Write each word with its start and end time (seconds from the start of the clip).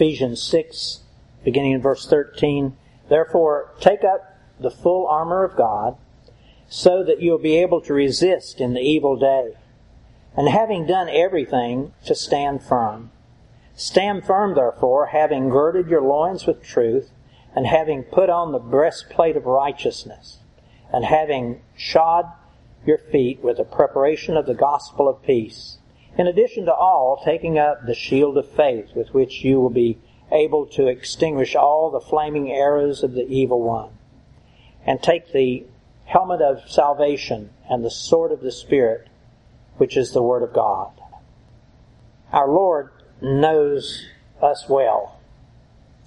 Ephesians 0.00 0.42
6, 0.44 1.00
beginning 1.44 1.72
in 1.72 1.82
verse 1.82 2.06
13. 2.06 2.74
Therefore, 3.10 3.74
take 3.80 4.02
up 4.02 4.34
the 4.58 4.70
full 4.70 5.06
armor 5.06 5.44
of 5.44 5.58
God, 5.58 5.98
so 6.70 7.04
that 7.04 7.20
you'll 7.20 7.36
be 7.36 7.58
able 7.58 7.82
to 7.82 7.92
resist 7.92 8.62
in 8.62 8.72
the 8.72 8.80
evil 8.80 9.18
day. 9.18 9.58
And 10.34 10.48
having 10.48 10.86
done 10.86 11.10
everything, 11.10 11.92
to 12.06 12.14
stand 12.14 12.62
firm. 12.62 13.10
Stand 13.74 14.24
firm, 14.24 14.54
therefore, 14.54 15.08
having 15.08 15.50
girded 15.50 15.88
your 15.88 16.00
loins 16.00 16.46
with 16.46 16.64
truth, 16.64 17.10
and 17.54 17.66
having 17.66 18.04
put 18.04 18.30
on 18.30 18.52
the 18.52 18.58
breastplate 18.58 19.36
of 19.36 19.44
righteousness, 19.44 20.38
and 20.90 21.04
having 21.04 21.60
shod 21.76 22.24
your 22.86 22.96
feet 22.96 23.44
with 23.44 23.58
the 23.58 23.64
preparation 23.64 24.38
of 24.38 24.46
the 24.46 24.54
gospel 24.54 25.10
of 25.10 25.22
peace. 25.22 25.76
In 26.18 26.26
addition 26.26 26.66
to 26.66 26.74
all, 26.74 27.22
taking 27.24 27.58
up 27.58 27.86
the 27.86 27.94
shield 27.94 28.36
of 28.36 28.48
faith 28.50 28.90
with 28.94 29.14
which 29.14 29.44
you 29.44 29.60
will 29.60 29.70
be 29.70 29.98
able 30.32 30.66
to 30.66 30.86
extinguish 30.86 31.54
all 31.56 31.90
the 31.90 32.00
flaming 32.00 32.50
arrows 32.50 33.02
of 33.02 33.12
the 33.12 33.26
evil 33.26 33.62
one. 33.62 33.90
And 34.84 35.02
take 35.02 35.32
the 35.32 35.66
helmet 36.04 36.40
of 36.40 36.68
salvation 36.68 37.50
and 37.68 37.84
the 37.84 37.90
sword 37.90 38.32
of 38.32 38.40
the 38.40 38.52
Spirit, 38.52 39.08
which 39.76 39.96
is 39.96 40.12
the 40.12 40.22
Word 40.22 40.42
of 40.42 40.52
God. 40.52 40.92
Our 42.32 42.48
Lord 42.48 42.90
knows 43.20 44.06
us 44.42 44.68
well, 44.68 45.20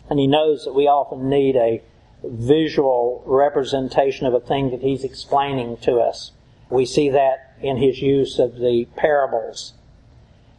and 0.09 0.19
He 0.19 0.27
knows 0.27 0.65
that 0.65 0.73
we 0.73 0.87
often 0.87 1.29
need 1.29 1.55
a 1.55 1.81
visual 2.23 3.23
representation 3.25 4.25
of 4.25 4.33
a 4.33 4.39
thing 4.39 4.71
that 4.71 4.81
He's 4.81 5.03
explaining 5.03 5.77
to 5.77 5.99
us. 5.99 6.31
We 6.69 6.85
see 6.85 7.09
that 7.09 7.55
in 7.61 7.77
His 7.77 8.01
use 8.01 8.39
of 8.39 8.55
the 8.55 8.87
parables. 8.95 9.73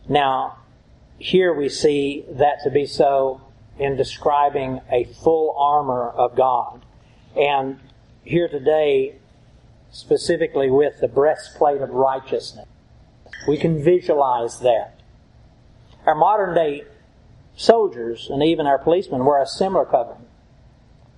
Now, 0.08 0.58
here 1.18 1.52
we 1.54 1.68
see 1.68 2.24
that 2.28 2.58
to 2.64 2.70
be 2.70 2.86
so 2.86 3.40
in 3.78 3.96
describing 3.96 4.80
a 4.90 5.04
full 5.04 5.56
armor 5.58 6.10
of 6.10 6.36
God. 6.36 6.84
And 7.36 7.80
here 8.24 8.48
today, 8.48 9.16
specifically 9.90 10.70
with 10.70 11.00
the 11.00 11.08
breastplate 11.08 11.80
of 11.80 11.90
righteousness, 11.90 12.66
we 13.48 13.56
can 13.56 13.82
visualize 13.82 14.60
that. 14.60 15.00
Our 16.06 16.14
modern 16.14 16.54
day 16.54 16.84
soldiers 17.56 18.28
and 18.30 18.42
even 18.42 18.66
our 18.66 18.78
policemen 18.78 19.24
wear 19.24 19.40
a 19.40 19.46
similar 19.46 19.84
covering 19.84 20.26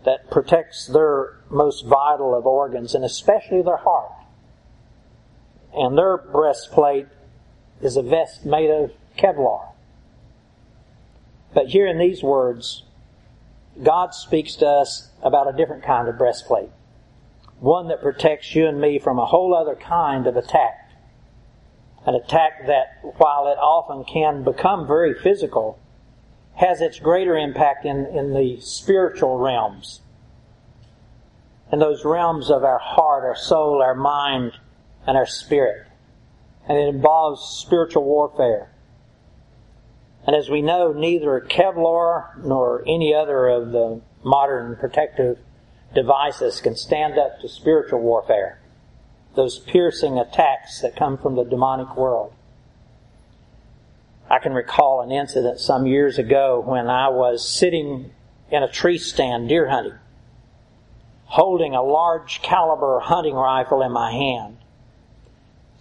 that 0.05 0.31
protects 0.31 0.87
their 0.87 1.41
most 1.51 1.85
vital 1.85 2.37
of 2.37 2.47
organs 2.47 2.95
and 2.95 3.05
especially 3.05 3.63
their 3.63 3.79
heart. 3.79 4.13
And 5.75 5.99
their 5.99 6.17
breastplate 6.17 7.09
is 7.81 7.97
a 7.97 8.03
vest 8.03 8.45
made 8.45 8.71
of 8.71 8.93
Kevlar. 9.19 9.73
But 11.55 11.69
here 11.69 11.87
in 11.87 11.99
these 11.99 12.23
words, 12.23 12.85
God 13.83 14.15
speaks 14.15 14.57
to 14.57 14.67
us 14.67 15.11
about 15.23 15.53
a 15.53 15.57
different 15.57 15.85
kind 15.85 16.09
of 16.09 16.19
breastplate. 16.19 16.71
One 17.61 17.89
that 17.89 18.03
protects 18.03 18.55
you 18.55 18.67
and 18.67 18.81
me 18.81 18.99
from 18.99 19.19
a 19.19 19.27
whole 19.27 19.55
other 19.55 19.75
kind 19.75 20.27
of 20.27 20.37
attack. 20.37 20.91
An 22.05 22.15
attack 22.15 22.67
that, 22.67 23.01
while 23.17 23.47
it 23.49 23.59
often 23.59 24.05
can 24.05 24.45
become 24.45 24.87
very 24.87 25.15
physical, 25.15 25.79
has 26.55 26.81
its 26.81 26.99
greater 26.99 27.37
impact 27.37 27.85
in, 27.85 28.07
in 28.07 28.33
the 28.33 28.61
spiritual 28.61 29.39
realms. 29.39 30.01
In 31.73 31.79
those 31.79 32.05
realms 32.05 32.51
of 32.51 32.65
our 32.65 32.79
heart, 32.79 33.25
our 33.25 33.37
soul, 33.37 33.83
our 33.83 33.95
mind, 33.95 34.53
and 35.07 35.17
our 35.17 35.27
spirit. 35.27 35.86
And 36.69 36.79
it 36.79 36.89
involves 36.89 37.61
spiritual 37.61 38.05
warfare. 38.05 38.71
And 40.27 40.35
as 40.35 40.51
we 40.51 40.63
know, 40.63 40.93
neither 40.93 41.41
Kevlar 41.41 42.45
nor 42.45 42.83
any 42.87 43.15
other 43.15 43.47
of 43.47 43.71
the 43.71 44.01
modern 44.25 44.77
protective 44.77 45.39
devices 45.95 46.61
can 46.61 46.75
stand 46.75 47.19
up 47.19 47.41
to 47.41 47.49
spiritual 47.49 48.01
warfare. 48.01 48.61
Those 49.37 49.59
piercing 49.61 50.19
attacks 50.19 50.81
that 50.81 50.97
come 50.97 51.19
from 51.19 51.37
the 51.37 51.45
demonic 51.45 51.97
world. 51.97 52.33
I 54.29 54.41
can 54.41 54.53
recall 54.53 55.03
an 55.03 55.13
incident 55.13 55.61
some 55.61 55.87
years 55.87 56.19
ago 56.19 56.61
when 56.65 56.89
I 56.89 57.09
was 57.09 57.49
sitting 57.49 58.11
in 58.51 58.63
a 58.63 58.71
tree 58.71 58.99
stand 58.99 59.49
deer 59.49 59.69
hunting, 59.69 59.99
holding 61.27 61.75
a 61.75 61.83
large 61.83 62.43
caliber 62.43 62.99
hunting 63.01 63.35
rifle 63.35 63.83
in 63.83 63.93
my 63.93 64.11
hand. 64.11 64.57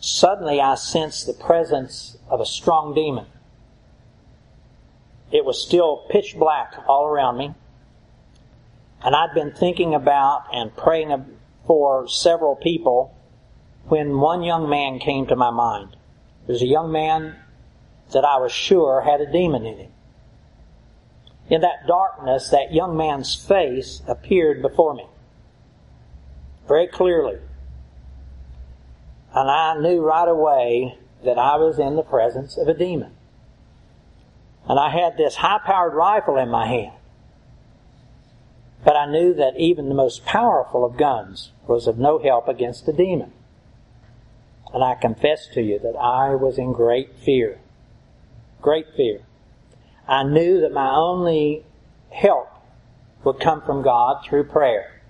Suddenly 0.05 0.61
I 0.61 0.75
sensed 0.75 1.25
the 1.25 1.33
presence 1.33 2.17
of 2.29 2.39
a 2.39 2.45
strong 2.45 2.93
demon 2.93 3.25
it 5.31 5.43
was 5.43 5.61
still 5.61 6.05
pitch 6.09 6.35
black 6.37 6.75
all 6.87 7.05
around 7.05 7.37
me. 7.37 7.53
And 9.03 9.15
I'd 9.15 9.33
been 9.33 9.51
thinking 9.51 9.93
about 9.93 10.45
and 10.53 10.75
praying 10.75 11.37
for 11.67 12.07
several 12.07 12.55
people 12.55 13.13
when 13.87 14.19
one 14.19 14.43
young 14.43 14.69
man 14.69 14.99
came 14.99 15.27
to 15.27 15.35
my 15.35 15.51
mind. 15.51 15.97
Was 16.47 16.61
a 16.61 16.67
young 16.67 16.91
man 16.91 17.35
that 18.13 18.23
I 18.23 18.37
was 18.37 18.51
sure 18.51 19.01
had 19.01 19.19
a 19.19 19.31
demon 19.31 19.65
in 19.65 19.77
him. 19.77 19.91
In 21.49 21.61
that 21.61 21.85
darkness, 21.87 22.49
that 22.49 22.73
young 22.73 22.95
man's 22.95 23.35
face 23.35 24.01
appeared 24.07 24.61
before 24.61 24.93
me 24.93 25.05
very 26.67 26.87
clearly. 26.87 27.39
And 29.35 29.51
I 29.51 29.77
knew 29.77 30.01
right 30.01 30.29
away 30.29 30.97
that 31.25 31.37
I 31.37 31.57
was 31.57 31.77
in 31.77 31.97
the 31.97 32.03
presence 32.03 32.57
of 32.57 32.69
a 32.69 32.73
demon. 32.73 33.11
And 34.67 34.79
I 34.79 34.89
had 34.89 35.17
this 35.17 35.35
high 35.35 35.59
powered 35.63 35.93
rifle 35.93 36.37
in 36.37 36.49
my 36.49 36.65
hand. 36.67 36.93
But 38.85 38.95
I 38.95 39.11
knew 39.11 39.33
that 39.33 39.57
even 39.57 39.89
the 39.89 39.95
most 39.95 40.25
powerful 40.25 40.85
of 40.85 40.95
guns 40.95 41.51
was 41.67 41.85
of 41.85 41.97
no 41.97 42.17
help 42.17 42.47
against 42.47 42.87
a 42.87 42.93
demon. 42.93 43.33
And 44.73 44.81
I 44.83 44.95
confess 44.95 45.47
to 45.53 45.61
you 45.61 45.79
that 45.79 45.97
I 45.97 46.35
was 46.35 46.57
in 46.57 46.71
great 46.71 47.17
fear. 47.17 47.59
Great 48.61 48.87
fear. 48.95 49.21
I 50.07 50.23
knew 50.23 50.61
that 50.61 50.71
my 50.71 50.91
only 50.95 51.65
help 52.09 52.49
would 53.25 53.39
come 53.39 53.61
from 53.63 53.81
God 53.81 54.23
through 54.23 54.45
prayer. 54.45 55.01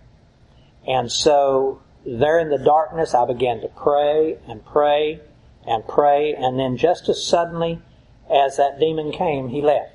And 0.87 1.11
so 1.11 1.81
there 2.05 2.39
in 2.39 2.49
the 2.49 2.57
darkness 2.57 3.13
I 3.13 3.25
began 3.25 3.61
to 3.61 3.67
pray 3.67 4.37
and 4.47 4.63
pray 4.65 5.21
and 5.65 5.87
pray 5.87 6.33
and 6.33 6.59
then 6.59 6.77
just 6.77 7.09
as 7.09 7.25
suddenly 7.25 7.81
as 8.29 8.57
that 8.57 8.79
demon 8.79 9.11
came, 9.11 9.49
he 9.49 9.61
left. 9.61 9.93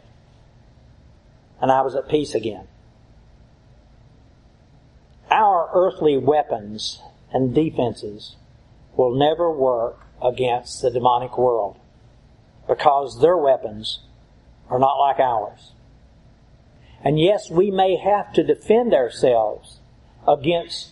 And 1.60 1.70
I 1.70 1.82
was 1.82 1.94
at 1.94 2.09
peace 2.09 2.34
again. 2.34 2.66
Our 5.31 5.70
earthly 5.72 6.16
weapons 6.16 7.00
and 7.32 7.54
defenses 7.54 8.37
will 8.97 9.15
never 9.15 9.50
work 9.50 10.00
against 10.22 10.82
the 10.82 10.91
demonic 10.91 11.38
world 11.38 11.78
because 12.66 13.20
their 13.20 13.37
weapons 13.37 14.00
are 14.69 14.78
not 14.78 14.99
like 14.99 15.19
ours. 15.19 15.72
And 17.03 17.19
yes, 17.19 17.50
we 17.50 17.70
may 17.70 17.97
have 17.97 18.32
to 18.34 18.43
defend 18.43 18.93
ourselves 18.93 19.78
against 20.26 20.91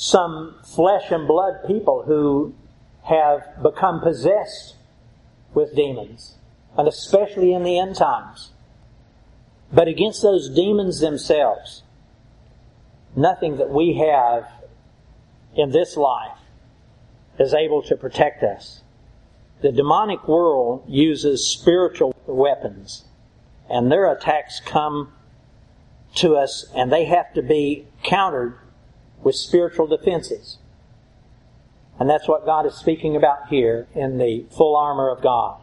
some 0.00 0.54
flesh 0.62 1.10
and 1.10 1.26
blood 1.26 1.54
people 1.66 2.04
who 2.06 2.54
have 3.02 3.42
become 3.60 4.00
possessed 4.00 4.76
with 5.54 5.74
demons 5.74 6.36
and 6.76 6.86
especially 6.86 7.52
in 7.52 7.64
the 7.64 7.76
end 7.80 7.96
times. 7.96 8.52
But 9.72 9.88
against 9.88 10.22
those 10.22 10.48
demons 10.48 11.00
themselves, 11.00 11.82
nothing 13.16 13.56
that 13.56 13.70
we 13.70 13.94
have 13.94 14.48
in 15.56 15.72
this 15.72 15.96
life 15.96 16.38
is 17.40 17.52
able 17.52 17.82
to 17.82 17.96
protect 17.96 18.44
us. 18.44 18.82
The 19.62 19.72
demonic 19.72 20.28
world 20.28 20.84
uses 20.86 21.50
spiritual 21.50 22.14
weapons, 22.24 23.04
and 23.68 23.90
their 23.90 24.08
attacks 24.12 24.60
come 24.60 25.12
to 26.14 26.36
us, 26.36 26.66
and 26.72 26.92
they 26.92 27.06
have 27.06 27.34
to 27.34 27.42
be 27.42 27.88
countered 28.04 28.60
with 29.22 29.34
spiritual 29.34 29.86
defenses. 29.86 30.58
And 31.98 32.08
that's 32.08 32.28
what 32.28 32.44
God 32.44 32.66
is 32.66 32.74
speaking 32.74 33.16
about 33.16 33.48
here 33.48 33.88
in 33.94 34.18
the 34.18 34.46
full 34.56 34.76
armor 34.76 35.10
of 35.10 35.22
God. 35.22 35.60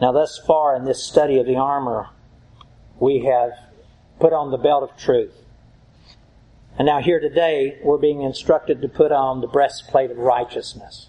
Now, 0.00 0.12
thus 0.12 0.38
far 0.46 0.76
in 0.76 0.84
this 0.84 1.02
study 1.02 1.38
of 1.38 1.46
the 1.46 1.56
armor, 1.56 2.08
we 2.98 3.24
have 3.24 3.52
put 4.20 4.32
on 4.32 4.50
the 4.50 4.58
belt 4.58 4.82
of 4.82 4.98
truth. 4.98 5.32
And 6.76 6.86
now, 6.86 7.00
here 7.00 7.20
today, 7.20 7.78
we're 7.82 7.98
being 7.98 8.22
instructed 8.22 8.82
to 8.82 8.88
put 8.88 9.12
on 9.12 9.40
the 9.40 9.46
breastplate 9.46 10.10
of 10.10 10.18
righteousness. 10.18 11.08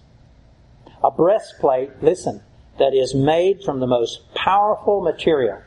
A 1.02 1.10
breastplate, 1.10 2.02
listen, 2.02 2.42
that 2.78 2.94
is 2.94 3.14
made 3.14 3.62
from 3.64 3.80
the 3.80 3.86
most 3.86 4.32
powerful 4.34 5.00
material 5.00 5.62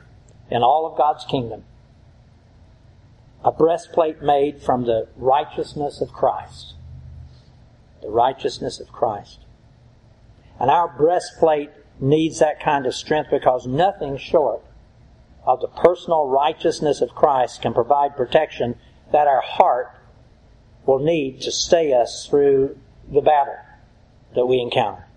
in 0.50 0.63
all 0.63 0.89
of 0.89 0.97
God's 0.97 1.25
kingdom. 1.25 1.63
A 3.44 3.51
breastplate 3.51 4.21
made 4.21 4.62
from 4.62 4.86
the 4.86 5.07
righteousness 5.15 6.01
of 6.01 6.12
Christ. 6.12 6.75
The 8.01 8.09
righteousness 8.09 8.80
of 8.80 8.91
Christ. 8.91 9.39
And 10.59 10.69
our 10.69 10.88
breastplate 10.88 11.69
needs 12.00 12.39
that 12.39 12.59
kind 12.59 12.86
of 12.86 12.95
strength 12.95 13.30
because 13.31 13.65
nothing 13.65 14.18
short 14.18 14.63
of 15.45 15.62
the 15.62 15.68
personal 15.68 16.27
righteousness 16.27 17.01
of 17.01 17.09
Christ 17.09 17.62
can 17.62 17.74
provide 17.74 18.15
protection 18.15 18.75
that 19.12 19.27
our 19.27 19.41
heart 19.41 19.95
will 20.86 21.00
need 21.00 21.41
to 21.41 21.51
stay 21.51 21.94
us 21.94 22.27
through 22.30 22.77
the 23.12 23.21
battle 23.21 23.57
that 24.36 24.45
we 24.45 24.59
encounter. 24.59 25.07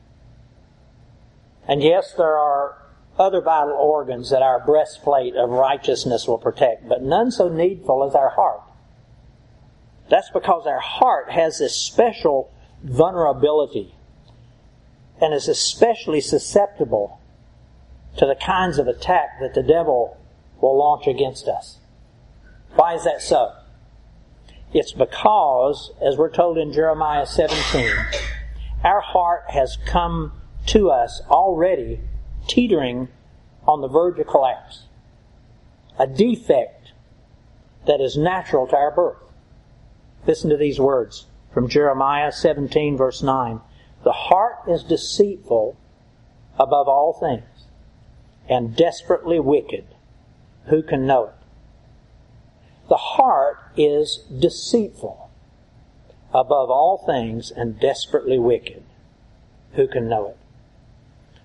And 1.66 1.82
yes, 1.82 2.12
there 2.16 2.36
are 2.36 2.81
other 3.22 3.40
vital 3.40 3.72
organs 3.72 4.30
that 4.30 4.42
our 4.42 4.64
breastplate 4.64 5.36
of 5.36 5.48
righteousness 5.48 6.26
will 6.26 6.38
protect, 6.38 6.88
but 6.88 7.02
none 7.02 7.30
so 7.30 7.48
needful 7.48 8.04
as 8.04 8.14
our 8.14 8.30
heart. 8.30 8.60
That's 10.10 10.30
because 10.30 10.66
our 10.66 10.80
heart 10.80 11.30
has 11.30 11.58
this 11.58 11.74
special 11.74 12.52
vulnerability 12.82 13.94
and 15.20 15.32
is 15.32 15.48
especially 15.48 16.20
susceptible 16.20 17.20
to 18.18 18.26
the 18.26 18.34
kinds 18.34 18.78
of 18.78 18.88
attack 18.88 19.38
that 19.40 19.54
the 19.54 19.62
devil 19.62 20.18
will 20.60 20.76
launch 20.76 21.06
against 21.06 21.48
us. 21.48 21.78
Why 22.74 22.94
is 22.94 23.04
that 23.04 23.22
so? 23.22 23.52
It's 24.74 24.92
because, 24.92 25.92
as 26.04 26.16
we're 26.16 26.30
told 26.30 26.58
in 26.58 26.72
Jeremiah 26.72 27.26
17, 27.26 27.90
our 28.84 29.00
heart 29.00 29.44
has 29.50 29.78
come 29.86 30.32
to 30.66 30.90
us 30.90 31.20
already 31.28 32.00
teetering 32.46 33.08
on 33.66 33.80
the 33.80 33.88
verge 33.88 34.18
of 34.18 34.26
collapse. 34.26 34.84
A 35.98 36.06
defect 36.06 36.92
that 37.86 38.00
is 38.00 38.16
natural 38.16 38.66
to 38.68 38.76
our 38.76 38.90
birth. 38.90 39.18
Listen 40.26 40.50
to 40.50 40.56
these 40.56 40.80
words 40.80 41.26
from 41.52 41.68
Jeremiah 41.68 42.32
17 42.32 42.96
verse 42.96 43.22
9. 43.22 43.60
The 44.04 44.12
heart 44.12 44.68
is 44.68 44.82
deceitful 44.82 45.76
above 46.58 46.88
all 46.88 47.12
things 47.12 47.66
and 48.48 48.76
desperately 48.76 49.38
wicked. 49.40 49.86
Who 50.66 50.82
can 50.82 51.06
know 51.06 51.26
it? 51.26 51.34
The 52.88 52.96
heart 52.96 53.58
is 53.76 54.24
deceitful 54.38 55.30
above 56.34 56.70
all 56.70 56.98
things 56.98 57.50
and 57.50 57.78
desperately 57.78 58.38
wicked. 58.38 58.82
Who 59.74 59.86
can 59.86 60.08
know 60.08 60.28
it? 60.28 60.36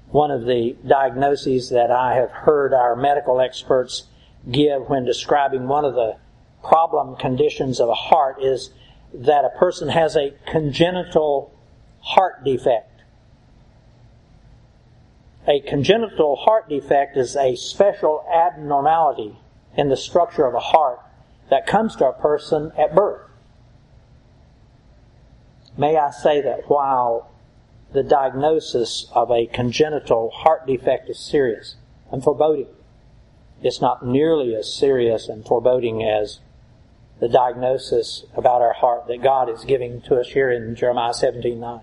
One 0.09 0.31
of 0.31 0.45
the 0.45 0.75
diagnoses 0.85 1.69
that 1.69 1.91
I 1.91 2.15
have 2.15 2.31
heard 2.31 2.73
our 2.73 2.95
medical 2.95 3.41
experts 3.41 4.05
give 4.49 4.89
when 4.89 5.03
describing 5.03 5.67
one 5.67 5.83
of 5.83 5.95
the 5.95 6.17
problem 6.63 7.15
conditions 7.17 7.79
of 7.79 7.89
a 7.89 7.93
heart 7.93 8.41
is 8.41 8.71
that 9.13 9.45
a 9.45 9.57
person 9.57 9.89
has 9.89 10.15
a 10.15 10.33
congenital 10.45 11.53
heart 11.99 12.43
defect. 12.43 13.01
A 15.47 15.61
congenital 15.61 16.35
heart 16.35 16.67
defect 16.67 17.15
is 17.15 17.35
a 17.35 17.55
special 17.55 18.25
abnormality 18.31 19.37
in 19.75 19.89
the 19.89 19.95
structure 19.95 20.45
of 20.45 20.53
a 20.53 20.59
heart 20.59 20.99
that 21.49 21.65
comes 21.65 21.95
to 21.97 22.07
a 22.07 22.13
person 22.13 22.71
at 22.77 22.93
birth. 22.95 23.21
May 25.77 25.95
I 25.95 26.11
say 26.11 26.41
that 26.41 26.69
while 26.69 27.29
the 27.93 28.03
diagnosis 28.03 29.07
of 29.13 29.31
a 29.31 29.47
congenital 29.47 30.29
heart 30.29 30.67
defect 30.67 31.09
is 31.09 31.19
serious 31.19 31.75
and 32.11 32.23
foreboding, 32.23 32.67
it's 33.61 33.81
not 33.81 34.05
nearly 34.05 34.55
as 34.55 34.73
serious 34.73 35.27
and 35.27 35.45
foreboding 35.45 36.03
as 36.03 36.39
the 37.19 37.29
diagnosis 37.29 38.25
about 38.35 38.61
our 38.61 38.73
heart 38.73 39.07
that 39.07 39.23
God 39.23 39.49
is 39.49 39.65
giving 39.65 40.01
to 40.01 40.19
us 40.19 40.27
here 40.27 40.51
in 40.51 40.75
Jeremiah 40.75 41.13
17:9. 41.13 41.81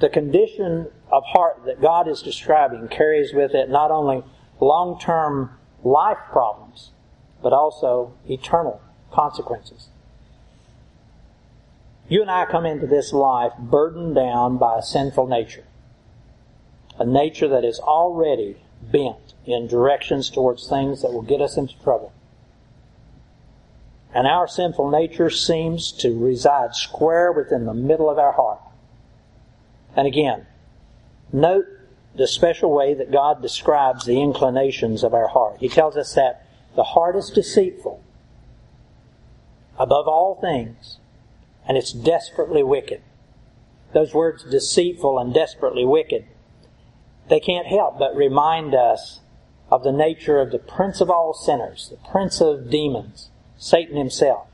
The 0.00 0.08
condition 0.08 0.90
of 1.12 1.24
heart 1.26 1.64
that 1.66 1.80
God 1.80 2.08
is 2.08 2.22
describing 2.22 2.88
carries 2.88 3.32
with 3.32 3.54
it 3.54 3.68
not 3.68 3.90
only 3.90 4.24
long-term 4.60 5.50
life 5.84 6.18
problems, 6.30 6.90
but 7.42 7.52
also 7.52 8.12
eternal 8.28 8.80
consequences. 9.10 9.88
You 12.10 12.22
and 12.22 12.30
I 12.30 12.44
come 12.44 12.66
into 12.66 12.88
this 12.88 13.12
life 13.12 13.52
burdened 13.56 14.16
down 14.16 14.58
by 14.58 14.78
a 14.78 14.82
sinful 14.82 15.28
nature. 15.28 15.64
A 16.98 17.06
nature 17.06 17.46
that 17.46 17.64
is 17.64 17.78
already 17.78 18.56
bent 18.82 19.34
in 19.46 19.68
directions 19.68 20.28
towards 20.28 20.68
things 20.68 21.02
that 21.02 21.12
will 21.12 21.22
get 21.22 21.40
us 21.40 21.56
into 21.56 21.80
trouble. 21.80 22.12
And 24.12 24.26
our 24.26 24.48
sinful 24.48 24.90
nature 24.90 25.30
seems 25.30 25.92
to 25.92 26.18
reside 26.18 26.74
square 26.74 27.30
within 27.30 27.64
the 27.64 27.74
middle 27.74 28.10
of 28.10 28.18
our 28.18 28.32
heart. 28.32 28.60
And 29.94 30.08
again, 30.08 30.46
note 31.32 31.66
the 32.16 32.26
special 32.26 32.72
way 32.72 32.92
that 32.94 33.12
God 33.12 33.40
describes 33.40 34.04
the 34.04 34.20
inclinations 34.20 35.04
of 35.04 35.14
our 35.14 35.28
heart. 35.28 35.58
He 35.60 35.68
tells 35.68 35.96
us 35.96 36.14
that 36.14 36.44
the 36.74 36.82
heart 36.82 37.14
is 37.14 37.30
deceitful 37.30 38.02
above 39.78 40.08
all 40.08 40.34
things, 40.40 40.98
and 41.70 41.78
it's 41.78 41.92
desperately 41.92 42.64
wicked. 42.64 43.00
Those 43.94 44.12
words, 44.12 44.42
deceitful 44.42 45.20
and 45.20 45.32
desperately 45.32 45.84
wicked, 45.84 46.26
they 47.28 47.38
can't 47.38 47.68
help 47.68 47.96
but 47.96 48.16
remind 48.16 48.74
us 48.74 49.20
of 49.70 49.84
the 49.84 49.92
nature 49.92 50.40
of 50.40 50.50
the 50.50 50.58
prince 50.58 51.00
of 51.00 51.08
all 51.08 51.32
sinners, 51.32 51.88
the 51.88 52.10
prince 52.10 52.40
of 52.40 52.70
demons, 52.70 53.30
Satan 53.56 53.96
himself. 53.96 54.48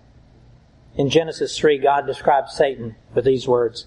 In 0.95 1.09
Genesis 1.09 1.57
3, 1.57 1.79
God 1.79 2.07
describes 2.07 2.55
Satan 2.55 2.97
with 3.15 3.25
these 3.25 3.49
words. 3.49 3.87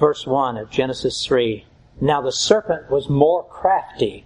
Verse 0.00 0.26
1 0.26 0.56
of 0.56 0.68
Genesis 0.68 1.24
3. 1.24 1.64
Now 2.00 2.20
the 2.20 2.32
serpent 2.32 2.90
was 2.90 3.08
more 3.08 3.44
crafty 3.44 4.24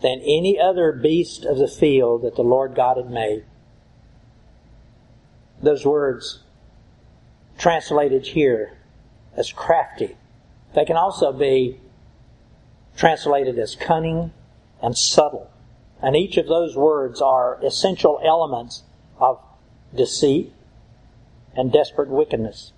than 0.00 0.22
any 0.22 0.58
other 0.58 0.90
beast 0.90 1.44
of 1.44 1.58
the 1.58 1.68
field 1.68 2.22
that 2.22 2.36
the 2.36 2.42
Lord 2.42 2.74
God 2.74 2.96
had 2.96 3.10
made. 3.10 3.44
Those 5.62 5.84
words 5.84 6.42
translated 7.66 8.24
here 8.24 8.78
as 9.36 9.50
crafty. 9.50 10.16
They 10.76 10.84
can 10.84 10.96
also 10.96 11.32
be 11.32 11.80
translated 12.96 13.58
as 13.58 13.74
cunning 13.74 14.32
and 14.80 14.96
subtle. 14.96 15.50
And 16.00 16.14
each 16.14 16.36
of 16.36 16.46
those 16.46 16.76
words 16.76 17.20
are 17.20 17.58
essential 17.64 18.20
elements 18.24 18.84
of 19.18 19.40
deceit 19.92 20.52
and 21.56 21.72
desperate 21.72 22.08
wickedness. 22.08 22.72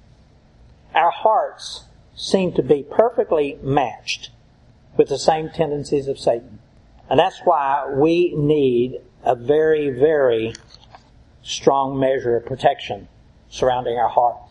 Our 0.94 1.11
hearts 1.11 1.84
seem 2.17 2.55
to 2.55 2.62
be 2.62 2.82
perfectly 2.82 3.58
matched 3.62 4.31
with 4.96 5.11
the 5.11 5.19
same 5.19 5.50
tendencies 5.50 6.08
of 6.08 6.19
Satan. 6.19 6.61
And 7.11 7.20
that's 7.20 7.41
why 7.44 7.93
we 7.94 8.34
need 8.34 9.02
a 9.23 9.34
very, 9.34 9.91
very 9.91 10.55
strong 11.43 12.01
measure 12.01 12.39
of 12.39 12.46
protection 12.46 13.08
surrounding 13.51 13.98
our 13.98 14.08
hearts. 14.08 14.47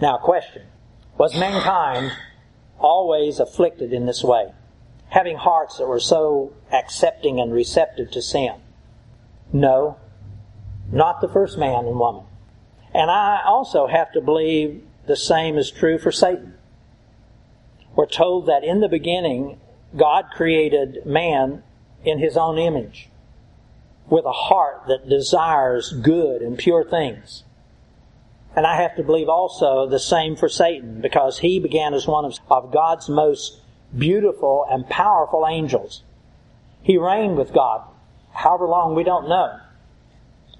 Now, 0.00 0.18
question. 0.18 0.62
Was 1.18 1.38
mankind 1.38 2.12
always 2.78 3.40
afflicted 3.40 3.92
in 3.92 4.06
this 4.06 4.24
way? 4.24 4.52
Having 5.08 5.38
hearts 5.38 5.78
that 5.78 5.86
were 5.86 6.00
so 6.00 6.54
accepting 6.72 7.40
and 7.40 7.52
receptive 7.52 8.10
to 8.12 8.22
sin? 8.22 8.54
No 9.52 9.98
not 10.92 11.20
the 11.20 11.28
first 11.28 11.58
man 11.58 11.86
and 11.86 11.98
woman. 11.98 12.24
And 12.94 13.10
I 13.10 13.42
also 13.46 13.86
have 13.86 14.12
to 14.12 14.20
believe 14.20 14.82
the 15.06 15.16
same 15.16 15.56
is 15.56 15.70
true 15.70 15.98
for 15.98 16.10
Satan. 16.10 16.54
We're 17.94 18.06
told 18.06 18.46
that 18.46 18.64
in 18.64 18.80
the 18.80 18.88
beginning, 18.88 19.60
God 19.96 20.26
created 20.32 21.04
man 21.06 21.62
in 22.04 22.18
his 22.18 22.36
own 22.36 22.58
image 22.58 23.08
with 24.08 24.24
a 24.24 24.32
heart 24.32 24.84
that 24.88 25.08
desires 25.08 25.92
good 25.92 26.42
and 26.42 26.58
pure 26.58 26.84
things. 26.84 27.44
And 28.56 28.66
I 28.66 28.76
have 28.82 28.96
to 28.96 29.02
believe 29.02 29.28
also 29.28 29.86
the 29.86 30.00
same 30.00 30.36
for 30.36 30.48
Satan 30.48 31.00
because 31.00 31.38
he 31.38 31.60
began 31.60 31.94
as 31.94 32.06
one 32.06 32.24
of, 32.24 32.38
of 32.50 32.72
God's 32.72 33.08
most 33.08 33.60
beautiful 33.96 34.66
and 34.68 34.88
powerful 34.88 35.46
angels. 35.48 36.02
He 36.82 36.98
reigned 36.98 37.36
with 37.36 37.52
God 37.52 37.82
however 38.32 38.66
long 38.66 38.94
we 38.94 39.04
don't 39.04 39.28
know 39.28 39.58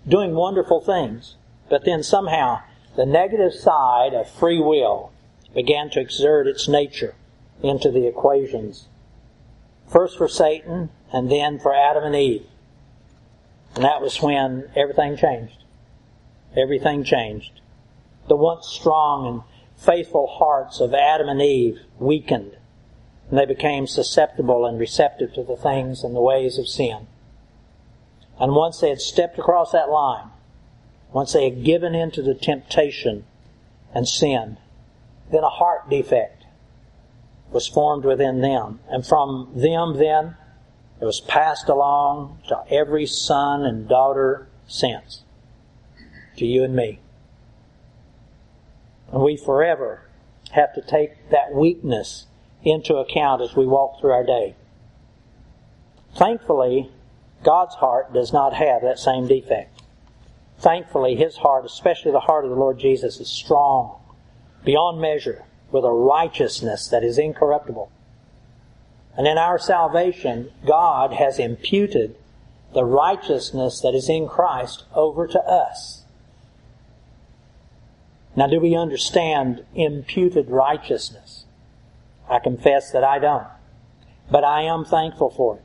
doing 0.07 0.35
wonderful 0.35 0.81
things. 0.81 1.37
But 1.69 1.85
then 1.85 2.03
somehow 2.03 2.63
the 2.97 3.07
negative 3.07 3.55
side 3.55 4.15
of 4.15 4.31
free 4.31 4.61
will 4.61 5.13
began 5.55 5.91
to 5.91 6.01
exert 6.01 6.47
its 6.47 6.69
nature 6.69 7.15
into 7.63 7.91
the 7.91 8.07
equations. 8.07 8.89
First 9.89 10.19
for 10.19 10.29
Satan 10.29 10.91
and 11.13 11.31
then 11.31 11.59
for 11.59 11.75
Adam 11.75 12.05
and 12.05 12.17
Eve. 12.17 12.47
And 13.75 13.85
that 13.85 14.01
was 14.01 14.21
when 14.21 14.71
everything 14.77 15.17
changed. 15.17 15.65
Everything 16.57 17.05
changed. 17.05 17.61
The 18.29 18.37
once 18.37 18.67
strong 18.67 19.27
and 19.27 19.43
faithful 19.77 20.27
hearts 20.27 20.81
of 20.81 20.95
Adam 20.95 21.29
and 21.29 21.41
Eve 21.41 21.79
weakened 21.99 22.57
and 23.31 23.39
they 23.39 23.47
became 23.47 23.87
susceptible 23.87 24.67
and 24.67 24.79
receptive 24.79 25.33
to 25.35 25.45
the 25.45 25.57
things 25.57 26.03
and 26.03 26.15
the 26.15 26.21
ways 26.21 26.59
of 26.59 26.69
sin. 26.69 27.07
And 28.41 28.55
once 28.55 28.81
they 28.81 28.89
had 28.89 29.01
stepped 29.01 29.39
across 29.39 29.71
that 29.71 29.89
line, 29.89 30.31
once 31.13 31.33
they 31.33 31.49
had 31.49 31.65
given 31.65 31.95
in 31.95 32.11
to 32.13 32.23
the 32.23 32.35
temptation 32.35 33.25
and 33.95 34.09
sin, 34.09 34.57
then 35.31 35.45
a 35.45 35.49
heart 35.49 35.89
defect 35.89 36.45
was 37.53 37.69
formed 37.69 38.05
within 38.05 38.41
them. 38.41 38.81
And 38.89 39.07
from 39.07 39.53
them 39.55 39.97
then, 39.97 40.37
It 41.01 41.05
was 41.07 41.21
passed 41.21 41.69
along 41.69 42.41
to 42.49 42.63
every 42.69 43.07
son 43.07 43.65
and 43.65 43.89
daughter 43.89 44.49
since, 44.67 45.23
to 46.37 46.45
you 46.45 46.63
and 46.63 46.77
me. 46.77 46.99
And 49.13 49.23
we 49.23 49.37
forever 49.37 50.09
have 50.53 50.75
to 50.75 50.83
take 50.83 51.31
that 51.31 51.53
weakness 51.53 52.27
into 52.63 52.97
account 52.97 53.43
as 53.43 53.57
we 53.57 53.67
walk 53.67 54.01
through 54.01 54.13
our 54.13 54.25
day. 54.25 54.55
Thankfully, 56.17 56.91
God's 57.43 57.77
heart 57.77 58.13
does 58.13 58.33
not 58.33 58.53
have 58.55 58.83
that 58.83 58.99
same 58.99 59.27
defect. 59.27 59.83
Thankfully, 60.59 61.17
His 61.17 61.37
heart, 61.37 61.65
especially 61.65 62.13
the 62.13 62.21
heart 62.21 62.45
of 62.45 62.51
the 62.51 62.57
Lord 62.57 62.79
Jesus, 62.79 63.19
is 63.19 63.29
strong, 63.29 63.99
beyond 64.65 65.01
measure, 65.01 65.45
with 65.73 65.85
a 65.85 65.91
righteousness 65.91 66.89
that 66.89 67.05
is 67.05 67.17
incorruptible. 67.17 67.91
And 69.17 69.27
in 69.27 69.39
our 69.39 69.59
salvation, 69.59 70.51
God 70.67 71.13
has 71.13 71.39
imputed 71.39 72.17
the 72.75 72.85
righteousness 72.85 73.81
that 73.81 73.95
is 73.95 74.09
in 74.09 74.29
Christ 74.29 74.85
over 74.95 75.27
to 75.27 75.41
us. 75.41 76.00
Now, 78.37 78.47
do 78.47 78.61
we 78.61 78.77
understand 78.77 79.65
imputed 79.75 80.51
righteousness? 80.51 81.45
I 82.29 82.39
confess 82.39 82.93
that 82.93 83.03
I 83.03 83.19
don't. 83.19 83.47
But 84.31 84.45
I 84.45 84.63
am 84.63 84.85
thankful 84.85 85.31
for 85.31 85.57
it. 85.57 85.63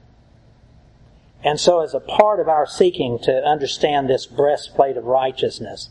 And 1.44 1.60
so, 1.60 1.82
as 1.82 1.94
a 1.94 2.00
part 2.00 2.40
of 2.40 2.50
our 2.50 2.66
seeking 2.66 3.20
to 3.20 3.46
understand 3.46 4.10
this 4.10 4.26
breastplate 4.26 4.98
of 4.98 5.06
righteousness 5.06 5.90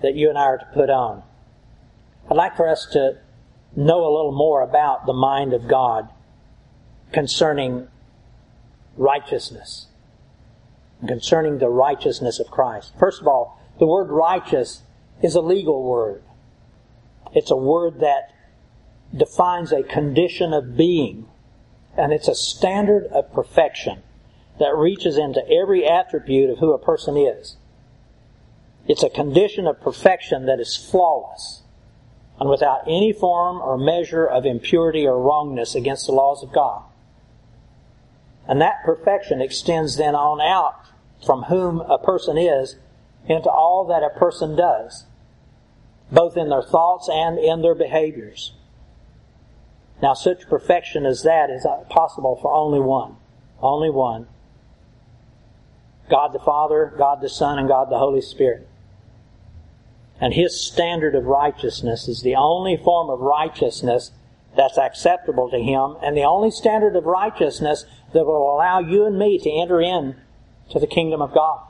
that 0.00 0.14
you 0.14 0.28
and 0.28 0.38
I 0.38 0.42
are 0.42 0.58
to 0.58 0.68
put 0.72 0.90
on, 0.90 1.24
I'd 2.30 2.36
like 2.36 2.56
for 2.56 2.68
us 2.68 2.86
to 2.92 3.18
know 3.74 4.04
a 4.04 4.14
little 4.14 4.32
more 4.32 4.62
about 4.62 5.06
the 5.06 5.12
mind 5.12 5.52
of 5.52 5.66
God 5.66 6.08
concerning 7.10 7.88
righteousness, 8.96 9.88
concerning 11.04 11.58
the 11.58 11.68
righteousness 11.68 12.38
of 12.38 12.46
Christ. 12.48 12.92
First 12.96 13.20
of 13.20 13.26
all, 13.26 13.60
the 13.80 13.86
word 13.86 14.10
righteous 14.10 14.82
is 15.22 15.34
a 15.34 15.40
legal 15.40 15.82
word. 15.82 16.22
It's 17.32 17.50
a 17.50 17.56
word 17.56 18.00
that 18.00 18.32
defines 19.16 19.72
a 19.72 19.82
condition 19.82 20.52
of 20.52 20.76
being, 20.76 21.26
and 21.96 22.12
it's 22.12 22.28
a 22.28 22.34
standard 22.34 23.06
of 23.06 23.32
perfection 23.32 24.02
that 24.58 24.76
reaches 24.76 25.16
into 25.16 25.42
every 25.48 25.86
attribute 25.86 26.50
of 26.50 26.58
who 26.58 26.72
a 26.72 26.78
person 26.78 27.16
is. 27.16 27.56
It's 28.86 29.02
a 29.02 29.10
condition 29.10 29.66
of 29.66 29.80
perfection 29.80 30.46
that 30.46 30.60
is 30.60 30.76
flawless 30.76 31.62
and 32.38 32.48
without 32.48 32.82
any 32.86 33.12
form 33.12 33.60
or 33.60 33.76
measure 33.76 34.26
of 34.26 34.46
impurity 34.46 35.06
or 35.06 35.20
wrongness 35.20 35.74
against 35.74 36.06
the 36.06 36.12
laws 36.12 36.42
of 36.42 36.52
God. 36.52 36.82
And 38.48 38.60
that 38.60 38.82
perfection 38.84 39.40
extends 39.40 39.96
then 39.96 40.14
on 40.14 40.40
out 40.40 40.86
from 41.24 41.44
whom 41.44 41.80
a 41.80 41.98
person 41.98 42.38
is 42.38 42.76
into 43.28 43.50
all 43.50 43.86
that 43.86 44.02
a 44.02 44.18
person 44.18 44.56
does, 44.56 45.04
both 46.10 46.36
in 46.36 46.48
their 46.48 46.62
thoughts 46.62 47.08
and 47.10 47.38
in 47.38 47.62
their 47.62 47.74
behaviors. 47.74 48.52
Now, 50.02 50.14
such 50.14 50.48
perfection 50.48 51.04
as 51.04 51.22
that 51.22 51.50
is 51.50 51.66
possible 51.88 52.38
for 52.40 52.52
only 52.52 52.80
one. 52.80 53.16
Only 53.60 53.90
one. 53.90 54.28
God 56.08 56.32
the 56.32 56.40
Father, 56.40 56.92
God 56.96 57.20
the 57.20 57.28
Son, 57.28 57.58
and 57.58 57.68
God 57.68 57.90
the 57.90 57.98
Holy 57.98 58.22
Spirit. 58.22 58.66
And 60.20 60.34
His 60.34 60.60
standard 60.60 61.14
of 61.14 61.24
righteousness 61.24 62.08
is 62.08 62.22
the 62.22 62.34
only 62.34 62.76
form 62.76 63.10
of 63.10 63.20
righteousness 63.20 64.10
that's 64.56 64.78
acceptable 64.78 65.48
to 65.50 65.58
Him, 65.58 65.96
and 66.02 66.16
the 66.16 66.24
only 66.24 66.50
standard 66.50 66.96
of 66.96 67.04
righteousness 67.04 67.84
that 68.12 68.24
will 68.24 68.54
allow 68.54 68.80
you 68.80 69.06
and 69.06 69.18
me 69.18 69.38
to 69.38 69.50
enter 69.50 69.80
in 69.80 70.16
to 70.70 70.80
the 70.80 70.86
kingdom 70.86 71.22
of 71.22 71.32
God. 71.32 71.60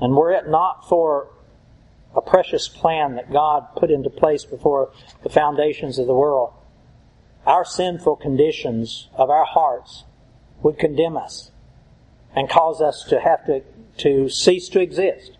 And 0.00 0.14
were 0.14 0.32
it 0.32 0.48
not 0.48 0.88
for 0.88 1.28
a 2.18 2.30
precious 2.30 2.66
plan 2.66 3.14
that 3.14 3.32
God 3.32 3.68
put 3.76 3.92
into 3.92 4.10
place 4.10 4.44
before 4.44 4.90
the 5.22 5.28
foundations 5.28 5.98
of 5.98 6.08
the 6.08 6.14
world, 6.14 6.52
our 7.46 7.64
sinful 7.64 8.16
conditions 8.16 9.08
of 9.14 9.30
our 9.30 9.44
hearts 9.44 10.04
would 10.62 10.78
condemn 10.78 11.16
us 11.16 11.52
and 12.34 12.50
cause 12.50 12.80
us 12.80 13.04
to 13.08 13.20
have 13.20 13.46
to, 13.46 13.62
to 13.98 14.28
cease 14.28 14.68
to 14.70 14.80
exist, 14.80 15.38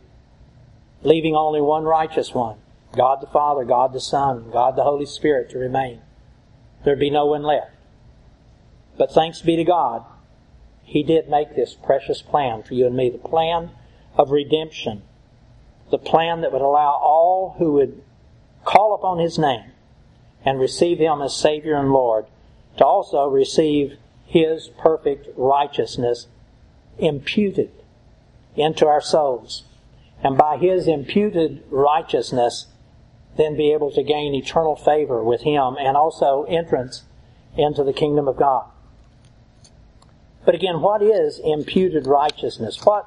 leaving 1.03 1.35
only 1.35 1.61
one 1.61 1.85
righteous 1.85 2.33
one 2.33 2.59
God 2.97 3.21
the 3.21 3.27
Father, 3.27 3.65
God 3.65 3.93
the 3.93 4.01
Son, 4.01 4.51
God 4.51 4.77
the 4.77 4.85
Holy 4.85 5.05
Spirit 5.05 5.51
to 5.51 5.59
remain. 5.59 6.01
There'd 6.85 6.99
be 6.99 7.11
no 7.11 7.27
one 7.27 7.43
left. 7.43 7.73
But 8.97 9.13
thanks 9.13 9.43
be 9.43 9.57
to 9.57 9.65
God, 9.65 10.05
He 10.85 11.03
did 11.03 11.29
make 11.29 11.55
this 11.55 11.75
precious 11.75 12.23
plan 12.23 12.63
for 12.63 12.75
you 12.75 12.87
and 12.87 12.97
me 12.97 13.11
the 13.11 13.19
plan 13.19 13.71
of 14.17 14.31
redemption, 14.31 15.03
the 15.91 15.99
plan 15.99 16.41
that 16.43 16.53
would 16.53 16.63
allow 16.63 16.99
all 17.03 17.57
who 17.59 17.73
would 17.73 18.03
call 18.65 18.95
upon 18.95 19.19
His 19.19 19.39
name 19.39 19.73
and 20.45 20.61
receive 20.61 20.99
Him 20.99 21.23
as 21.23 21.35
Savior 21.35 21.77
and 21.77 21.91
Lord 21.91 22.27
to 22.77 22.85
also 22.85 23.27
receive 23.29 23.97
His 24.27 24.69
perfect 24.79 25.29
righteousness 25.37 26.27
imputed 26.99 27.71
into 28.57 28.87
our 28.87 29.01
souls. 29.01 29.65
And 30.23 30.37
by 30.37 30.57
His 30.57 30.89
imputed 30.89 31.63
righteousness, 31.71 32.67
then 33.37 33.57
be 33.57 33.73
able 33.73 33.93
to 33.93 34.03
gain 34.03 34.35
eternal 34.35 34.77
favor 34.77 35.23
with 35.23 35.43
Him 35.43 35.77
and 35.79 35.97
also 35.97 36.45
entrance 36.45 37.05
into 37.57 37.85
the 37.85 37.93
kingdom 37.93 38.29
of 38.29 38.37
God. 38.37 38.67
But 40.45 40.55
again, 40.55 40.81
what 40.81 41.03
is 41.03 41.41
imputed 41.45 42.07
righteousness? 42.07 42.85
What, 42.85 43.07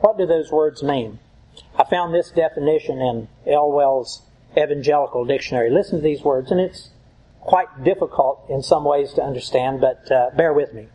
what 0.00 0.16
do 0.16 0.26
those 0.26 0.50
words 0.52 0.82
mean? 0.82 1.18
I 1.78 1.84
found 1.84 2.12
this 2.12 2.30
definition 2.30 3.00
in 3.00 3.28
Elwell's 3.46 4.22
Evangelical 4.56 5.24
Dictionary. 5.24 5.70
Listen 5.70 5.98
to 5.98 6.02
these 6.02 6.22
words, 6.22 6.50
and 6.50 6.60
it's 6.60 6.90
quite 7.40 7.84
difficult 7.84 8.44
in 8.50 8.62
some 8.62 8.84
ways 8.84 9.12
to 9.14 9.22
understand, 9.22 9.80
but 9.80 10.10
uh, 10.10 10.30
bear 10.36 10.52
with 10.52 10.74
me. 10.74 10.88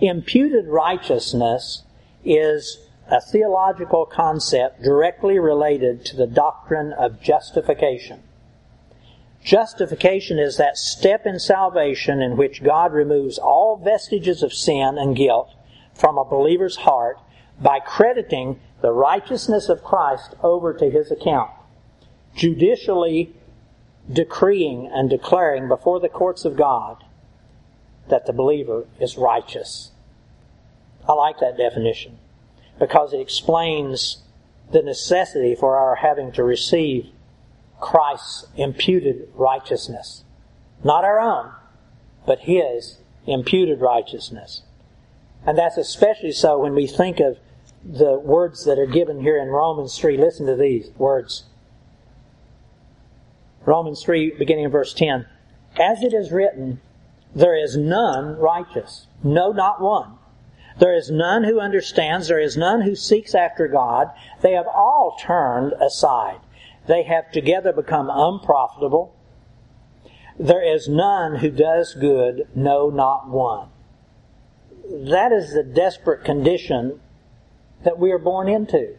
Imputed 0.00 0.66
righteousness 0.66 1.84
is 2.24 2.78
a 3.08 3.20
theological 3.20 4.06
concept 4.06 4.82
directly 4.82 5.38
related 5.38 6.04
to 6.06 6.16
the 6.16 6.26
doctrine 6.26 6.92
of 6.92 7.22
justification. 7.22 8.22
Justification 9.44 10.38
is 10.38 10.56
that 10.56 10.76
step 10.78 11.26
in 11.26 11.38
salvation 11.38 12.20
in 12.20 12.36
which 12.36 12.64
God 12.64 12.92
removes 12.92 13.38
all 13.38 13.76
vestiges 13.76 14.42
of 14.42 14.52
sin 14.52 14.96
and 14.98 15.14
guilt 15.14 15.50
from 15.94 16.18
a 16.18 16.24
believer's 16.24 16.76
heart 16.76 17.18
by 17.60 17.80
crediting 17.80 18.60
the 18.82 18.92
righteousness 18.92 19.68
of 19.68 19.82
Christ 19.82 20.34
over 20.42 20.74
to 20.74 20.90
his 20.90 21.10
account, 21.10 21.50
judicially 22.34 23.34
decreeing 24.12 24.90
and 24.92 25.08
declaring 25.08 25.68
before 25.68 26.00
the 26.00 26.08
courts 26.08 26.44
of 26.44 26.56
God 26.56 27.02
that 28.08 28.26
the 28.26 28.32
believer 28.32 28.86
is 29.00 29.16
righteous. 29.16 29.92
I 31.08 31.12
like 31.12 31.38
that 31.40 31.56
definition 31.56 32.18
because 32.78 33.12
it 33.12 33.20
explains 33.20 34.22
the 34.72 34.82
necessity 34.82 35.54
for 35.54 35.76
our 35.76 35.96
having 35.96 36.32
to 36.32 36.42
receive 36.42 37.06
Christ's 37.80 38.46
imputed 38.56 39.28
righteousness. 39.34 40.24
Not 40.82 41.04
our 41.04 41.20
own, 41.20 41.52
but 42.26 42.40
His 42.40 42.98
imputed 43.26 43.80
righteousness. 43.80 44.62
And 45.46 45.58
that's 45.58 45.76
especially 45.76 46.32
so 46.32 46.58
when 46.58 46.74
we 46.74 46.86
think 46.86 47.20
of 47.20 47.38
the 47.84 48.18
words 48.18 48.64
that 48.64 48.78
are 48.78 48.86
given 48.86 49.20
here 49.20 49.38
in 49.38 49.48
Romans 49.48 49.98
3. 49.98 50.16
Listen 50.16 50.46
to 50.46 50.56
these 50.56 50.90
words. 50.96 51.44
Romans 53.66 54.02
3, 54.02 54.34
beginning 54.38 54.64
in 54.64 54.70
verse 54.70 54.94
10. 54.94 55.26
As 55.78 56.02
it 56.02 56.14
is 56.14 56.32
written, 56.32 56.80
there 57.34 57.56
is 57.56 57.76
none 57.76 58.36
righteous. 58.36 59.06
No, 59.22 59.52
not 59.52 59.80
one. 59.80 60.18
There 60.78 60.94
is 60.94 61.10
none 61.10 61.44
who 61.44 61.60
understands. 61.60 62.28
There 62.28 62.40
is 62.40 62.56
none 62.56 62.82
who 62.82 62.94
seeks 62.94 63.34
after 63.34 63.68
God. 63.68 64.08
They 64.40 64.52
have 64.52 64.66
all 64.66 65.16
turned 65.20 65.72
aside. 65.74 66.40
They 66.86 67.02
have 67.04 67.30
together 67.32 67.72
become 67.72 68.10
unprofitable. 68.10 69.14
There 70.38 70.62
is 70.62 70.88
none 70.88 71.36
who 71.36 71.50
does 71.50 71.94
good, 71.94 72.48
no, 72.54 72.90
not 72.90 73.28
one. 73.28 73.68
That 74.90 75.32
is 75.32 75.52
the 75.52 75.62
desperate 75.62 76.24
condition 76.24 77.00
that 77.84 77.98
we 77.98 78.12
are 78.12 78.18
born 78.18 78.48
into. 78.48 78.96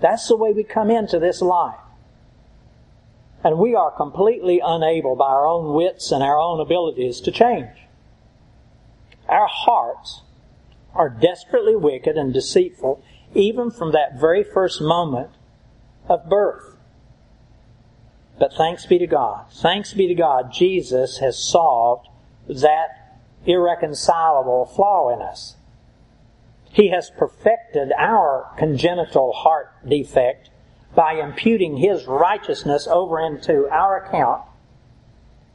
That's 0.00 0.28
the 0.28 0.36
way 0.36 0.52
we 0.52 0.64
come 0.64 0.90
into 0.90 1.18
this 1.18 1.40
life. 1.40 1.78
And 3.44 3.58
we 3.58 3.74
are 3.74 3.90
completely 3.90 4.60
unable 4.64 5.16
by 5.16 5.26
our 5.26 5.46
own 5.46 5.74
wits 5.74 6.12
and 6.12 6.22
our 6.22 6.38
own 6.38 6.60
abilities 6.60 7.20
to 7.22 7.32
change. 7.32 7.70
Our 9.28 9.48
hearts 9.48 10.22
are 10.94 11.08
desperately 11.08 11.74
wicked 11.74 12.16
and 12.16 12.32
deceitful 12.32 13.02
even 13.34 13.70
from 13.70 13.92
that 13.92 14.20
very 14.20 14.44
first 14.44 14.80
moment 14.80 15.30
of 16.08 16.28
birth. 16.28 16.76
But 18.38 18.52
thanks 18.54 18.86
be 18.86 18.98
to 18.98 19.06
God. 19.06 19.46
Thanks 19.52 19.94
be 19.94 20.08
to 20.08 20.14
God, 20.14 20.52
Jesus 20.52 21.18
has 21.18 21.38
solved 21.38 22.08
that 22.48 23.01
irreconcilable 23.44 24.66
flaw 24.66 25.12
in 25.12 25.20
us. 25.20 25.56
He 26.72 26.88
has 26.88 27.10
perfected 27.10 27.92
our 27.98 28.54
congenital 28.56 29.32
heart 29.32 29.72
defect 29.86 30.50
by 30.94 31.14
imputing 31.14 31.76
His 31.76 32.06
righteousness 32.06 32.86
over 32.86 33.20
into 33.20 33.68
our 33.68 34.04
account, 34.04 34.42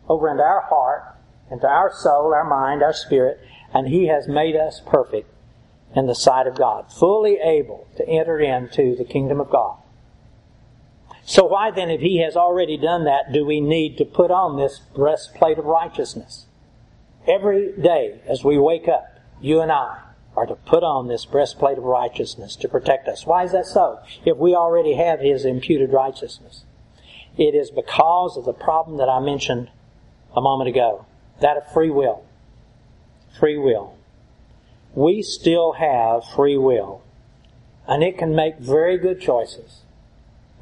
over 0.08 0.30
into 0.30 0.44
our 0.44 0.62
heart, 0.62 1.16
into 1.52 1.68
our 1.68 1.92
soul, 1.92 2.34
our 2.34 2.44
mind, 2.44 2.84
our 2.84 2.94
spirit, 2.94 3.40
and 3.74 3.88
He 3.88 4.08
has 4.08 4.28
made 4.28 4.56
us 4.56 4.82
perfect 4.86 5.32
in 5.96 6.06
the 6.06 6.16
sight 6.16 6.48
of 6.48 6.58
God, 6.58 6.92
fully 6.92 7.38
able 7.38 7.88
to 7.98 8.08
enter 8.08 8.40
into 8.40 8.96
the 8.96 9.06
kingdom 9.06 9.40
of 9.40 9.50
God. 9.50 9.78
So 11.24 11.46
why 11.46 11.72
then, 11.72 11.90
if 11.90 12.02
He 12.02 12.22
has 12.22 12.36
already 12.36 12.78
done 12.78 13.06
that, 13.06 13.34
do 13.34 13.46
we 13.46 13.60
need 13.60 13.98
to 13.98 14.06
put 14.06 14.32
on 14.32 14.58
this 14.58 14.80
breastplate 14.96 15.58
of 15.58 15.66
righteousness? 15.66 16.47
Every 17.28 17.74
day 17.74 18.22
as 18.28 18.44
we 18.44 18.58
wake 18.58 18.88
up, 18.88 19.20
you 19.42 19.62
and 19.62 19.72
I 19.72 20.00
are 20.36 20.46
to 20.46 20.56
put 20.56 20.84
on 20.84 21.08
this 21.08 21.26
breastplate 21.26 21.78
of 21.78 21.84
righteousness 21.84 22.56
to 22.58 22.70
protect 22.70 23.08
us. 23.08 23.26
Why 23.26 23.44
is 23.44 23.52
that 23.52 23.66
so? 23.66 24.00
If 24.26 24.38
we 24.38 24.56
already 24.56 24.94
have 24.94 25.20
His 25.20 25.46
imputed 25.46 25.92
righteousness. 25.92 26.64
It 27.38 27.54
is 27.54 27.70
because 27.70 28.38
of 28.38 28.46
the 28.46 28.54
problem 28.54 28.98
that 28.98 29.10
I 29.10 29.20
mentioned 29.20 29.70
a 30.36 30.42
moment 30.42 30.70
ago. 30.70 31.06
That 31.42 31.58
of 31.58 31.72
free 31.72 31.90
will. 31.90 32.24
Free 33.40 33.58
will. 33.58 33.96
We 34.94 35.22
still 35.22 35.74
have 35.74 36.24
free 36.26 36.58
will. 36.58 37.04
And 37.88 38.04
it 38.04 38.18
can 38.18 38.36
make 38.36 38.58
very 38.58 38.98
good 38.98 39.22
choices 39.22 39.82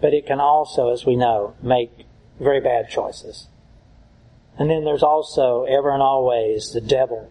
but 0.01 0.13
it 0.13 0.25
can 0.25 0.39
also, 0.39 0.89
as 0.89 1.05
we 1.05 1.15
know, 1.15 1.55
make 1.61 2.05
very 2.39 2.59
bad 2.59 2.89
choices. 2.89 3.47
And 4.57 4.69
then 4.69 4.85
there's 4.85 5.03
also, 5.03 5.63
ever 5.65 5.91
and 5.91 6.01
always, 6.01 6.71
the 6.71 6.81
devil 6.81 7.29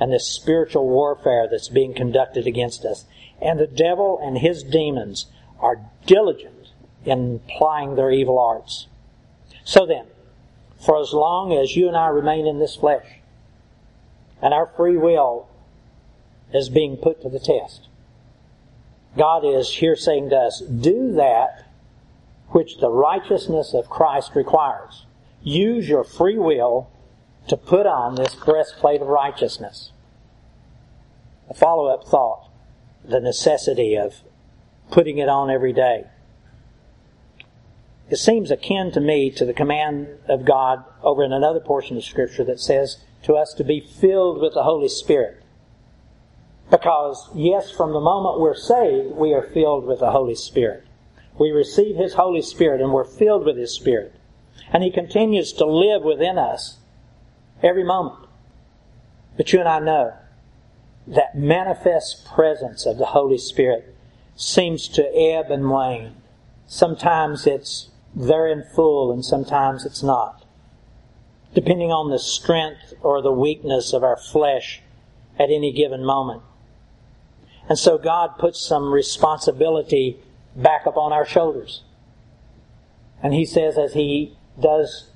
and 0.00 0.12
this 0.12 0.28
spiritual 0.28 0.88
warfare 0.88 1.48
that's 1.50 1.68
being 1.68 1.94
conducted 1.94 2.46
against 2.46 2.84
us. 2.84 3.04
And 3.40 3.58
the 3.58 3.66
devil 3.66 4.20
and 4.22 4.38
his 4.38 4.62
demons 4.62 5.26
are 5.60 5.80
diligent 6.06 6.68
in 7.04 7.40
plying 7.48 7.94
their 7.94 8.10
evil 8.10 8.38
arts. 8.38 8.86
So 9.64 9.86
then, 9.86 10.06
for 10.84 11.00
as 11.00 11.12
long 11.12 11.52
as 11.52 11.76
you 11.76 11.88
and 11.88 11.96
I 11.96 12.08
remain 12.08 12.46
in 12.46 12.58
this 12.58 12.76
flesh, 12.76 13.06
and 14.40 14.54
our 14.54 14.66
free 14.76 14.96
will 14.96 15.48
is 16.52 16.68
being 16.68 16.96
put 16.96 17.22
to 17.22 17.28
the 17.28 17.40
test, 17.40 17.88
God 19.16 19.44
is 19.44 19.70
here 19.70 19.96
saying 19.96 20.30
to 20.30 20.36
us, 20.36 20.60
do 20.60 21.12
that 21.12 21.66
which 22.50 22.78
the 22.78 22.90
righteousness 22.90 23.74
of 23.74 23.90
Christ 23.90 24.32
requires. 24.34 25.06
Use 25.42 25.88
your 25.88 26.04
free 26.04 26.38
will 26.38 26.90
to 27.48 27.56
put 27.56 27.86
on 27.86 28.14
this 28.14 28.34
breastplate 28.34 29.00
of 29.00 29.08
righteousness. 29.08 29.92
A 31.48 31.54
follow-up 31.54 32.04
thought, 32.06 32.50
the 33.04 33.20
necessity 33.20 33.96
of 33.96 34.22
putting 34.90 35.18
it 35.18 35.28
on 35.28 35.50
every 35.50 35.72
day. 35.72 36.04
It 38.10 38.16
seems 38.16 38.50
akin 38.50 38.90
to 38.92 39.00
me 39.00 39.30
to 39.32 39.44
the 39.44 39.52
command 39.52 40.08
of 40.28 40.44
God 40.44 40.84
over 41.02 41.22
in 41.22 41.32
another 41.32 41.60
portion 41.60 41.96
of 41.96 42.04
Scripture 42.04 42.44
that 42.44 42.60
says 42.60 42.98
to 43.24 43.34
us 43.34 43.52
to 43.54 43.64
be 43.64 43.80
filled 43.80 44.40
with 44.40 44.54
the 44.54 44.62
Holy 44.62 44.88
Spirit. 44.88 45.42
Because, 46.70 47.30
yes, 47.34 47.70
from 47.70 47.92
the 47.92 48.00
moment 48.00 48.40
we're 48.40 48.54
saved, 48.54 49.14
we 49.14 49.32
are 49.32 49.42
filled 49.42 49.86
with 49.86 50.00
the 50.00 50.10
Holy 50.10 50.34
Spirit. 50.34 50.84
We 51.38 51.50
receive 51.50 51.96
His 51.96 52.14
Holy 52.14 52.42
Spirit 52.42 52.80
and 52.80 52.92
we're 52.92 53.04
filled 53.04 53.44
with 53.44 53.56
His 53.56 53.74
Spirit. 53.74 54.14
And 54.72 54.82
He 54.82 54.90
continues 54.90 55.52
to 55.54 55.64
live 55.64 56.02
within 56.02 56.38
us 56.38 56.78
every 57.62 57.84
moment. 57.84 58.26
But 59.36 59.52
you 59.52 59.60
and 59.60 59.68
I 59.68 59.78
know 59.78 60.14
that 61.06 61.36
manifest 61.36 62.26
presence 62.26 62.84
of 62.84 62.98
the 62.98 63.06
Holy 63.06 63.38
Spirit 63.38 63.94
seems 64.36 64.88
to 64.88 65.16
ebb 65.16 65.50
and 65.50 65.70
wane. 65.70 66.14
Sometimes 66.66 67.46
it's 67.46 67.88
there 68.14 68.46
in 68.46 68.64
full 68.74 69.12
and 69.12 69.24
sometimes 69.24 69.84
it's 69.84 70.02
not. 70.02 70.44
Depending 71.54 71.90
on 71.90 72.10
the 72.10 72.18
strength 72.18 72.92
or 73.00 73.22
the 73.22 73.32
weakness 73.32 73.92
of 73.92 74.04
our 74.04 74.16
flesh 74.16 74.82
at 75.38 75.50
any 75.50 75.72
given 75.72 76.04
moment. 76.04 76.42
And 77.68 77.78
so 77.78 77.98
God 77.98 78.38
puts 78.38 78.60
some 78.60 78.92
responsibility 78.92 80.18
back 80.54 80.86
upon 80.86 81.12
our 81.12 81.26
shoulders. 81.26 81.82
And 83.22 83.34
he 83.34 83.44
says, 83.44 83.78
as 83.78 83.94
he 83.94 84.37
does 84.60 85.10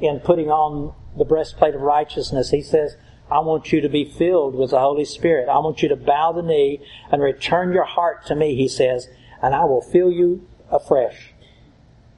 in 0.00 0.20
putting 0.20 0.50
on 0.50 0.94
the 1.16 1.24
breastplate 1.24 1.74
of 1.74 1.80
righteousness, 1.80 2.50
he 2.50 2.62
says, 2.62 2.96
I 3.30 3.40
want 3.40 3.72
you 3.72 3.80
to 3.80 3.88
be 3.88 4.04
filled 4.04 4.54
with 4.54 4.70
the 4.70 4.80
Holy 4.80 5.04
Spirit. 5.04 5.48
I 5.48 5.58
want 5.58 5.82
you 5.82 5.88
to 5.88 5.96
bow 5.96 6.32
the 6.32 6.42
knee 6.42 6.80
and 7.10 7.22
return 7.22 7.72
your 7.72 7.84
heart 7.84 8.26
to 8.26 8.34
me, 8.34 8.54
he 8.54 8.68
says, 8.68 9.08
and 9.42 9.54
I 9.54 9.64
will 9.64 9.80
fill 9.80 10.12
you 10.12 10.46
afresh 10.70 11.32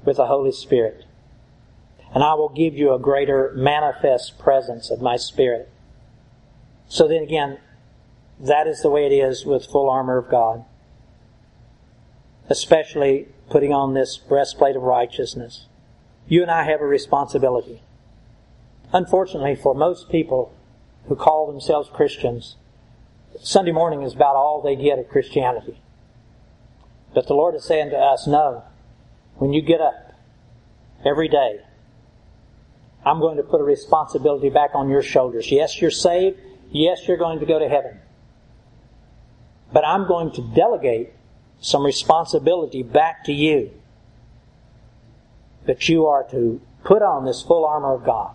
with 0.04 0.16
the 0.16 0.26
Holy 0.26 0.52
Spirit. 0.52 1.04
And 2.14 2.24
I 2.24 2.34
will 2.34 2.48
give 2.48 2.74
you 2.74 2.92
a 2.92 2.98
greater 2.98 3.52
manifest 3.54 4.38
presence 4.38 4.90
of 4.90 5.00
my 5.00 5.16
Spirit. 5.16 5.70
So 6.88 7.06
then 7.06 7.22
again, 7.22 7.58
that 8.40 8.66
is 8.66 8.82
the 8.82 8.90
way 8.90 9.06
it 9.06 9.12
is 9.12 9.44
with 9.44 9.66
full 9.66 9.88
armor 9.88 10.18
of 10.18 10.30
God 10.30 10.64
especially 12.48 13.28
putting 13.50 13.72
on 13.72 13.94
this 13.94 14.16
breastplate 14.16 14.76
of 14.76 14.82
righteousness. 14.82 15.66
You 16.28 16.42
and 16.42 16.50
I 16.50 16.64
have 16.64 16.80
a 16.80 16.86
responsibility. 16.86 17.82
Unfortunately, 18.92 19.56
for 19.56 19.74
most 19.74 20.10
people 20.10 20.54
who 21.06 21.16
call 21.16 21.50
themselves 21.50 21.88
Christians, 21.92 22.56
Sunday 23.40 23.72
morning 23.72 24.02
is 24.02 24.14
about 24.14 24.36
all 24.36 24.60
they 24.62 24.76
get 24.76 24.98
of 24.98 25.08
Christianity. 25.08 25.80
But 27.14 27.26
the 27.26 27.34
Lord 27.34 27.54
is 27.54 27.64
saying 27.64 27.90
to 27.90 27.96
us, 27.96 28.26
no, 28.26 28.62
when 29.36 29.52
you 29.52 29.62
get 29.62 29.80
up 29.80 30.12
every 31.04 31.28
day, 31.28 31.60
I'm 33.04 33.20
going 33.20 33.38
to 33.38 33.42
put 33.42 33.60
a 33.60 33.64
responsibility 33.64 34.50
back 34.50 34.70
on 34.74 34.90
your 34.90 35.02
shoulders. 35.02 35.50
Yes, 35.50 35.80
you're 35.80 35.90
saved. 35.90 36.38
Yes, 36.70 37.08
you're 37.08 37.16
going 37.16 37.40
to 37.40 37.46
go 37.46 37.58
to 37.58 37.68
heaven. 37.68 37.98
But 39.72 39.86
I'm 39.86 40.06
going 40.06 40.32
to 40.32 40.42
delegate 40.54 41.10
some 41.60 41.84
responsibility 41.84 42.82
back 42.82 43.24
to 43.24 43.32
you. 43.32 43.70
That 45.66 45.88
you 45.88 46.06
are 46.06 46.24
to 46.30 46.60
put 46.84 47.02
on 47.02 47.24
this 47.24 47.42
full 47.42 47.64
armor 47.64 47.94
of 47.94 48.04
God. 48.04 48.34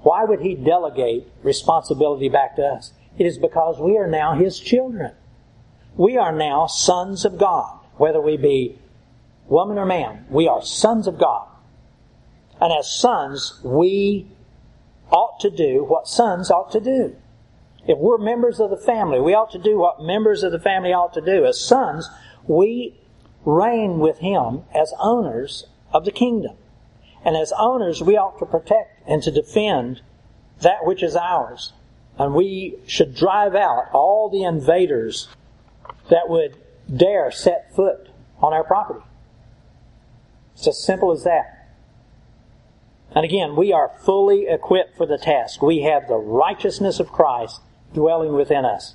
Why 0.00 0.24
would 0.24 0.40
He 0.40 0.54
delegate 0.54 1.26
responsibility 1.42 2.28
back 2.28 2.56
to 2.56 2.62
us? 2.62 2.92
It 3.18 3.26
is 3.26 3.38
because 3.38 3.80
we 3.80 3.96
are 3.96 4.06
now 4.06 4.34
His 4.34 4.60
children. 4.60 5.12
We 5.96 6.16
are 6.16 6.32
now 6.32 6.66
sons 6.66 7.24
of 7.24 7.38
God. 7.38 7.80
Whether 7.96 8.20
we 8.20 8.36
be 8.36 8.78
woman 9.48 9.78
or 9.78 9.86
man, 9.86 10.26
we 10.30 10.46
are 10.46 10.62
sons 10.62 11.06
of 11.06 11.18
God. 11.18 11.48
And 12.60 12.72
as 12.72 12.90
sons, 12.90 13.60
we 13.64 14.26
ought 15.10 15.40
to 15.40 15.50
do 15.50 15.84
what 15.84 16.06
sons 16.06 16.50
ought 16.50 16.70
to 16.72 16.80
do. 16.80 17.16
If 17.86 17.98
we're 17.98 18.18
members 18.18 18.60
of 18.60 18.70
the 18.70 18.76
family, 18.76 19.20
we 19.20 19.34
ought 19.34 19.50
to 19.52 19.58
do 19.58 19.78
what 19.78 20.02
members 20.02 20.42
of 20.42 20.52
the 20.52 20.60
family 20.60 20.92
ought 20.92 21.14
to 21.14 21.20
do. 21.20 21.44
As 21.44 21.60
sons, 21.60 22.08
we 22.46 23.00
reign 23.44 23.98
with 23.98 24.18
Him 24.18 24.64
as 24.74 24.92
owners 25.00 25.66
of 25.92 26.04
the 26.04 26.10
kingdom. 26.10 26.56
And 27.24 27.36
as 27.36 27.52
owners, 27.58 28.02
we 28.02 28.16
ought 28.16 28.38
to 28.38 28.46
protect 28.46 29.08
and 29.08 29.22
to 29.22 29.30
defend 29.30 30.00
that 30.60 30.84
which 30.84 31.02
is 31.02 31.16
ours. 31.16 31.72
And 32.18 32.34
we 32.34 32.78
should 32.86 33.14
drive 33.14 33.54
out 33.54 33.88
all 33.92 34.28
the 34.28 34.42
invaders 34.42 35.28
that 36.10 36.28
would 36.28 36.56
dare 36.94 37.30
set 37.30 37.74
foot 37.74 38.08
on 38.40 38.52
our 38.52 38.64
property. 38.64 39.04
It's 40.54 40.66
as 40.66 40.82
simple 40.82 41.12
as 41.12 41.24
that. 41.24 41.58
And 43.14 43.24
again, 43.24 43.56
we 43.56 43.72
are 43.72 43.92
fully 44.04 44.46
equipped 44.48 44.96
for 44.96 45.06
the 45.06 45.18
task. 45.18 45.62
We 45.62 45.82
have 45.82 46.08
the 46.08 46.16
righteousness 46.16 47.00
of 47.00 47.08
Christ 47.08 47.60
dwelling 47.94 48.34
within 48.34 48.64
us. 48.64 48.94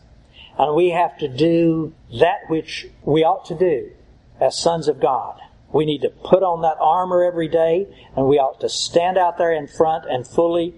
And 0.58 0.76
we 0.76 0.90
have 0.90 1.18
to 1.18 1.28
do 1.28 1.94
that 2.20 2.50
which 2.50 2.88
we 3.04 3.24
ought 3.24 3.46
to 3.46 3.56
do 3.56 3.92
as 4.40 4.58
sons 4.58 4.88
of 4.88 5.00
God. 5.00 5.40
We 5.74 5.86
need 5.86 6.04
to 6.04 6.10
put 6.10 6.44
on 6.44 6.62
that 6.62 6.78
armor 6.80 7.24
every 7.24 7.48
day, 7.48 7.88
and 8.16 8.28
we 8.28 8.38
ought 8.38 8.62
to 8.62 8.70
stand 8.70 9.18
out 9.18 9.38
there 9.40 9.52
in 9.52 9.68
front 9.68 10.06
and 10.08 10.26
fully 10.26 10.76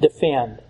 defend 0.00 0.62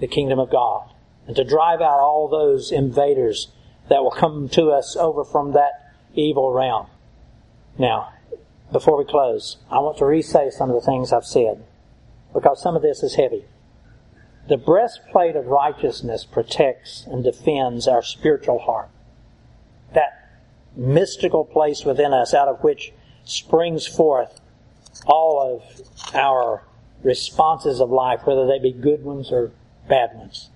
the 0.00 0.06
kingdom 0.06 0.38
of 0.38 0.50
God, 0.50 0.90
and 1.26 1.36
to 1.36 1.44
drive 1.44 1.80
out 1.80 2.00
all 2.00 2.28
those 2.28 2.72
invaders 2.72 3.52
that 3.88 4.02
will 4.02 4.10
come 4.10 4.48
to 4.48 4.70
us 4.70 4.96
over 4.98 5.24
from 5.24 5.52
that 5.52 5.92
evil 6.14 6.52
realm. 6.52 6.86
Now, 7.78 8.14
before 8.72 8.98
we 8.98 9.04
close, 9.04 9.58
I 9.70 9.78
want 9.78 9.98
to 9.98 10.06
re-say 10.06 10.50
some 10.50 10.70
of 10.70 10.74
the 10.74 10.86
things 10.86 11.12
I've 11.12 11.24
said, 11.24 11.64
because 12.32 12.60
some 12.62 12.76
of 12.76 12.82
this 12.82 13.02
is 13.02 13.14
heavy. 13.14 13.44
The 14.48 14.56
breastplate 14.56 15.36
of 15.36 15.46
righteousness 15.46 16.24
protects 16.24 17.04
and 17.06 17.22
defends 17.22 17.86
our 17.86 18.02
spiritual 18.02 18.60
heart. 18.60 18.88
That 19.92 20.25
mystical 20.76 21.44
place 21.44 21.84
within 21.84 22.12
us 22.12 22.34
out 22.34 22.48
of 22.48 22.62
which 22.62 22.92
springs 23.24 23.86
forth 23.86 24.40
all 25.06 25.56
of 25.56 26.14
our 26.14 26.62
responses 27.02 27.80
of 27.80 27.90
life, 27.90 28.20
whether 28.24 28.46
they 28.46 28.58
be 28.58 28.72
good 28.72 29.04
ones 29.04 29.32
or 29.32 29.52
bad 29.88 30.10
ones. 30.14 30.50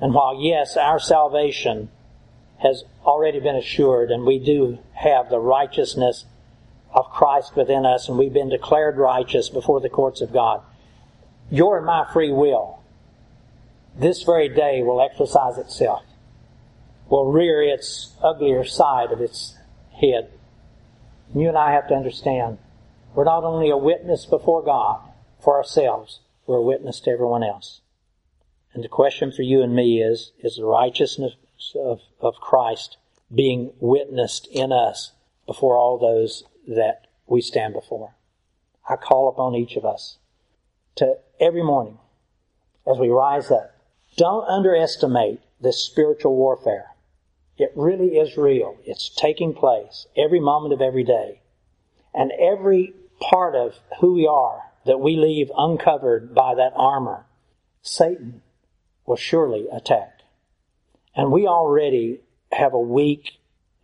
And 0.00 0.14
while 0.14 0.40
yes, 0.40 0.76
our 0.76 0.98
salvation 0.98 1.90
has 2.58 2.84
already 3.04 3.40
been 3.40 3.56
assured 3.56 4.10
and 4.10 4.24
we 4.24 4.38
do 4.38 4.78
have 4.94 5.30
the 5.30 5.38
righteousness 5.38 6.24
of 6.92 7.10
Christ 7.10 7.56
within 7.56 7.86
us 7.86 8.08
and 8.08 8.18
we've 8.18 8.32
been 8.32 8.48
declared 8.48 8.96
righteous 8.96 9.48
before 9.48 9.80
the 9.80 9.88
courts 9.88 10.20
of 10.20 10.32
God, 10.32 10.62
your 11.50 11.76
and 11.78 11.86
my 11.86 12.06
free 12.12 12.32
will 12.32 12.80
this 13.96 14.22
very 14.22 14.48
day 14.48 14.82
will 14.82 15.00
exercise 15.00 15.58
itself, 15.58 16.02
will 17.10 17.30
rear 17.30 17.60
its 17.60 18.14
uglier 18.22 18.64
side 18.64 19.10
of 19.10 19.20
its 19.20 19.56
head. 20.00 20.30
You 21.34 21.48
and 21.48 21.58
I 21.58 21.72
have 21.72 21.88
to 21.88 21.94
understand 21.94 22.58
we're 23.14 23.24
not 23.24 23.44
only 23.44 23.68
a 23.70 23.76
witness 23.76 24.24
before 24.24 24.62
God 24.62 25.00
for 25.42 25.56
ourselves, 25.56 26.20
we're 26.46 26.58
a 26.58 26.62
witness 26.62 27.00
to 27.00 27.10
everyone 27.10 27.42
else. 27.42 27.80
And 28.72 28.84
the 28.84 28.88
question 28.88 29.32
for 29.32 29.42
you 29.42 29.62
and 29.62 29.74
me 29.74 30.00
is, 30.00 30.30
is 30.38 30.56
the 30.56 30.64
righteousness 30.64 31.34
of, 31.74 32.00
of 32.20 32.36
Christ 32.36 32.96
being 33.34 33.72
witnessed 33.80 34.46
in 34.52 34.72
us 34.72 35.12
before 35.46 35.76
all 35.76 35.98
those 35.98 36.44
that 36.68 37.08
we 37.26 37.40
stand 37.40 37.74
before? 37.74 38.14
I 38.88 38.94
call 38.94 39.28
upon 39.28 39.56
each 39.56 39.76
of 39.76 39.84
us 39.84 40.18
to 40.96 41.18
every 41.40 41.62
morning 41.62 41.98
as 42.86 42.98
we 42.98 43.08
rise 43.08 43.50
up, 43.50 43.74
don't 44.16 44.46
underestimate 44.48 45.40
this 45.60 45.84
spiritual 45.84 46.36
warfare. 46.36 46.90
It 47.60 47.72
really 47.76 48.16
is 48.16 48.38
real. 48.38 48.78
It's 48.86 49.10
taking 49.10 49.52
place 49.52 50.06
every 50.16 50.40
moment 50.40 50.72
of 50.72 50.80
every 50.80 51.04
day. 51.04 51.42
And 52.14 52.32
every 52.32 52.94
part 53.20 53.54
of 53.54 53.78
who 54.00 54.14
we 54.14 54.26
are 54.26 54.62
that 54.86 54.98
we 54.98 55.14
leave 55.14 55.50
uncovered 55.54 56.34
by 56.34 56.54
that 56.54 56.72
armor, 56.74 57.26
Satan 57.82 58.40
will 59.04 59.16
surely 59.16 59.68
attack. 59.70 60.20
And 61.14 61.30
we 61.30 61.46
already 61.46 62.22
have 62.50 62.72
a 62.72 62.80
weak 62.80 63.32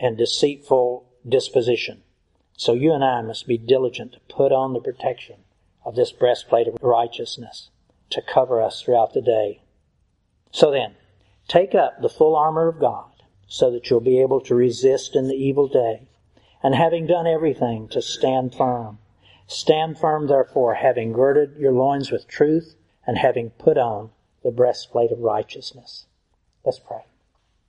and 0.00 0.16
deceitful 0.16 1.06
disposition. 1.28 2.02
So 2.56 2.72
you 2.72 2.94
and 2.94 3.04
I 3.04 3.20
must 3.20 3.46
be 3.46 3.58
diligent 3.58 4.14
to 4.14 4.34
put 4.34 4.52
on 4.52 4.72
the 4.72 4.80
protection 4.80 5.36
of 5.84 5.96
this 5.96 6.12
breastplate 6.12 6.66
of 6.66 6.78
righteousness 6.80 7.68
to 8.08 8.22
cover 8.22 8.62
us 8.62 8.80
throughout 8.80 9.12
the 9.12 9.20
day. 9.20 9.60
So 10.50 10.70
then, 10.70 10.94
take 11.46 11.74
up 11.74 12.00
the 12.00 12.08
full 12.08 12.34
armor 12.34 12.68
of 12.68 12.80
God 12.80 13.10
so 13.46 13.70
that 13.70 13.88
you'll 13.88 14.00
be 14.00 14.20
able 14.20 14.40
to 14.40 14.54
resist 14.54 15.14
in 15.14 15.28
the 15.28 15.34
evil 15.34 15.68
day. 15.68 16.08
And 16.62 16.74
having 16.74 17.06
done 17.06 17.26
everything, 17.26 17.88
to 17.88 18.02
stand 18.02 18.54
firm. 18.54 18.98
Stand 19.46 19.98
firm, 19.98 20.26
therefore, 20.26 20.74
having 20.74 21.12
girded 21.12 21.56
your 21.56 21.72
loins 21.72 22.10
with 22.10 22.26
truth 22.26 22.74
and 23.06 23.18
having 23.18 23.50
put 23.50 23.78
on 23.78 24.10
the 24.42 24.50
breastplate 24.50 25.12
of 25.12 25.20
righteousness. 25.20 26.06
Let's 26.64 26.80
pray. 26.80 27.04